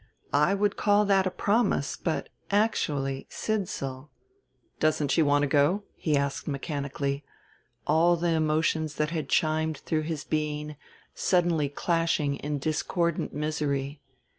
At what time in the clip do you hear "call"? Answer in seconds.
0.77-1.05